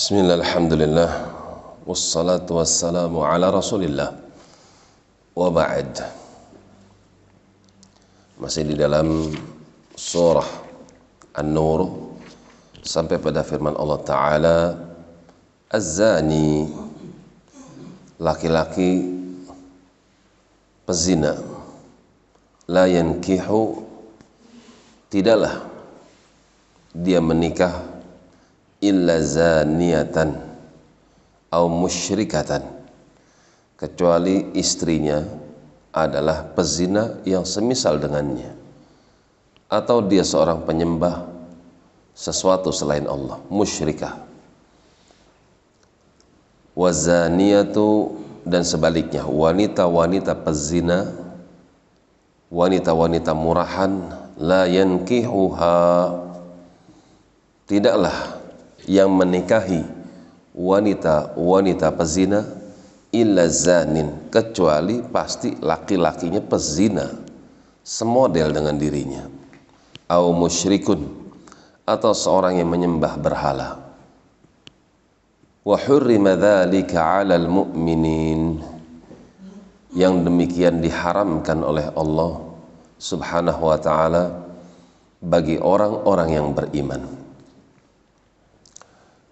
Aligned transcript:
Bismillah, 0.00 0.40
alhamdulillah. 0.40 1.12
Wassalatu 1.84 2.56
wassalamu 2.56 3.20
ala 3.20 3.52
rasulillah. 3.52 4.16
Wa 5.36 5.52
ba'd. 5.52 5.92
Masih 8.40 8.64
di 8.64 8.80
dalam 8.80 9.28
surah 9.92 10.48
An-Nur 11.36 12.16
Sampai 12.80 13.20
pada 13.20 13.44
firman 13.44 13.76
Allah 13.76 14.00
Ta'ala 14.00 14.58
Az-zani 15.68 16.64
Laki-laki 18.16 19.04
Pezina. 20.88 21.36
La 22.72 22.88
yankihu 22.88 23.84
Tidaklah 25.12 25.60
Dia 26.96 27.20
menikah 27.20 27.89
illa 28.80 29.20
zaniatan 29.20 30.36
atau 31.50 31.66
musyrikatan. 31.68 32.64
Kecuali 33.80 34.52
istrinya 34.60 35.24
adalah 35.90 36.44
pezina 36.52 37.16
yang 37.24 37.48
semisal 37.48 37.96
dengannya. 37.96 38.52
Atau 39.70 40.04
dia 40.04 40.20
seorang 40.20 40.66
penyembah 40.68 41.24
sesuatu 42.12 42.68
selain 42.74 43.08
Allah 43.08 43.40
musyrikah. 43.48 44.20
Wazaniyatu 46.76 48.20
dan 48.44 48.64
sebaliknya 48.64 49.24
wanita-wanita 49.24 50.32
pezina 50.44 51.12
wanita-wanita 52.50 53.30
murahan 53.32 54.10
la 54.36 54.66
yankihuha. 54.66 55.78
Tidaklah 57.70 58.18
yang 58.88 59.12
menikahi 59.12 59.84
wanita-wanita 60.54 61.88
pezina 61.96 62.46
illa 63.10 63.50
zanin 63.50 64.30
kecuali 64.30 65.02
pasti 65.02 65.58
laki-lakinya 65.58 66.40
pezina 66.44 67.06
semodel 67.82 68.54
dengan 68.54 68.78
dirinya 68.78 69.40
au 70.10 70.34
musyrikun 70.34 71.06
atau 71.86 72.10
seorang 72.10 72.58
yang 72.58 72.70
menyembah 72.70 73.14
berhala. 73.18 73.70
Wa 75.62 75.76
hurrima 75.78 76.34
dzalika 76.34 77.22
'alal 77.22 77.46
mu'minin. 77.46 78.42
Yang 79.90 80.14
demikian 80.22 80.78
diharamkan 80.78 81.66
oleh 81.66 81.90
Allah 81.98 82.46
Subhanahu 82.94 83.74
wa 83.74 83.78
taala 83.82 84.30
bagi 85.18 85.58
orang-orang 85.58 86.28
yang 86.30 86.54
beriman 86.54 87.19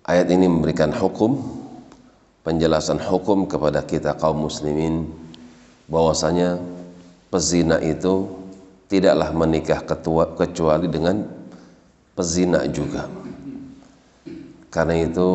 Ayat 0.08 0.32
ini 0.32 0.48
memberikan 0.48 0.88
hukum, 0.88 1.36
penjelasan 2.40 2.96
hukum 2.96 3.44
kepada 3.44 3.84
kita 3.84 4.16
kaum 4.16 4.48
muslimin 4.48 5.04
bahwasanya 5.84 6.56
pezina 7.28 7.76
itu 7.84 8.24
tidaklah 8.88 9.36
menikah 9.36 9.84
ketua, 9.84 10.32
kecuali 10.32 10.88
dengan 10.88 11.28
pezina 12.16 12.64
juga. 12.72 13.04
Karena 14.72 14.96
itu 14.96 15.28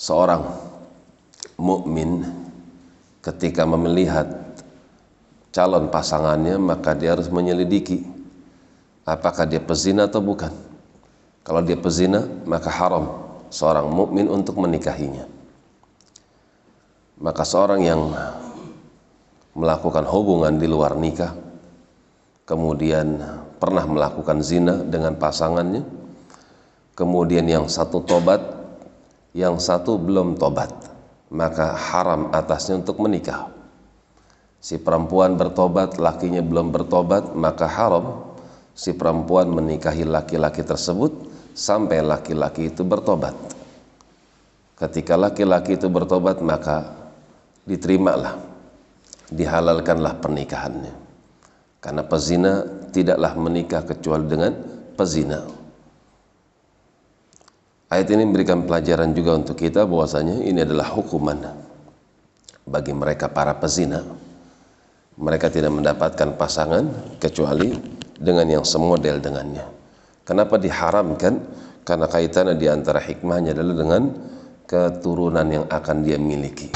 seorang 0.00 0.40
mukmin 1.60 2.24
ketika 3.20 3.68
melihat 3.68 4.32
calon 5.52 5.92
pasangannya 5.92 6.56
maka 6.56 6.96
dia 6.96 7.12
harus 7.12 7.28
menyelidiki 7.28 8.00
apakah 9.04 9.44
dia 9.44 9.60
pezina 9.60 10.08
atau 10.08 10.24
bukan 10.24 10.69
kalau 11.40 11.64
dia 11.64 11.76
pezina, 11.76 12.28
maka 12.44 12.68
haram 12.68 13.16
seorang 13.48 13.88
mukmin 13.88 14.28
untuk 14.28 14.60
menikahinya. 14.60 15.24
Maka 17.20 17.44
seorang 17.44 17.80
yang 17.84 18.12
melakukan 19.56 20.04
hubungan 20.08 20.56
di 20.56 20.68
luar 20.68 20.96
nikah, 20.96 21.36
kemudian 22.44 23.20
pernah 23.60 23.84
melakukan 23.84 24.40
zina 24.40 24.80
dengan 24.84 25.16
pasangannya, 25.16 25.84
kemudian 26.96 27.44
yang 27.48 27.66
satu 27.68 28.04
tobat, 28.04 28.40
yang 29.36 29.56
satu 29.60 29.96
belum 30.00 30.36
tobat, 30.40 30.72
maka 31.32 31.76
haram 31.76 32.32
atasnya 32.32 32.80
untuk 32.80 33.00
menikah. 33.00 33.52
Si 34.60 34.76
perempuan 34.76 35.40
bertobat, 35.40 35.96
lakinya 35.96 36.44
belum 36.44 36.68
bertobat, 36.68 37.32
maka 37.32 37.64
haram 37.64 38.28
si 38.76 38.92
perempuan 38.92 39.48
menikahi 39.48 40.04
laki-laki 40.04 40.60
tersebut 40.64 41.29
sampai 41.54 42.00
laki-laki 42.04 42.70
itu 42.70 42.82
bertobat. 42.86 43.34
Ketika 44.80 45.14
laki-laki 45.18 45.76
itu 45.76 45.92
bertobat 45.92 46.40
maka 46.40 46.96
diterimalah, 47.68 48.40
dihalalkanlah 49.28 50.16
pernikahannya. 50.18 50.94
Karena 51.80 52.02
pezina 52.04 52.64
tidaklah 52.92 53.32
menikah 53.36 53.84
kecuali 53.84 54.24
dengan 54.28 54.52
pezina. 54.96 55.40
Ayat 57.90 58.06
ini 58.14 58.22
memberikan 58.22 58.62
pelajaran 58.68 59.10
juga 59.16 59.34
untuk 59.34 59.58
kita 59.58 59.82
bahwasanya 59.82 60.46
ini 60.46 60.62
adalah 60.62 60.94
hukuman 60.94 61.42
bagi 62.68 62.94
mereka 62.94 63.26
para 63.26 63.56
pezina. 63.58 64.04
Mereka 65.20 65.50
tidak 65.50 65.74
mendapatkan 65.74 66.38
pasangan 66.38 66.86
kecuali 67.18 67.74
dengan 68.14 68.46
yang 68.46 68.64
semodel 68.64 69.18
dengannya. 69.18 69.79
Kenapa 70.26 70.60
diharamkan? 70.60 71.40
Karena 71.82 72.06
kaitannya 72.06 72.54
di 72.54 72.68
antara 72.70 73.00
hikmahnya 73.02 73.56
adalah 73.56 73.74
dengan 73.74 74.02
keturunan 74.68 75.46
yang 75.48 75.64
akan 75.66 75.96
dia 76.06 76.20
miliki. 76.20 76.70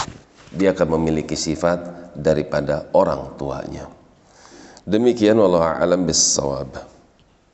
Dia 0.50 0.74
akan 0.74 0.98
memiliki 0.98 1.38
sifat 1.38 2.12
daripada 2.18 2.90
orang 2.94 3.38
tuanya. 3.38 3.86
Demikian 4.84 5.38
wallahu 5.38 5.64
alam 5.64 6.02
bissawab. 6.06 6.93